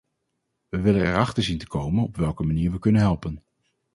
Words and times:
We 0.69 0.81
willen 0.81 1.01
erachter 1.05 1.43
zien 1.43 1.57
te 1.57 1.67
komen 1.67 2.03
op 2.03 2.15
welke 2.15 2.43
manier 2.43 2.71
we 2.71 2.79
kunnen 2.79 3.01
helpen. 3.01 3.43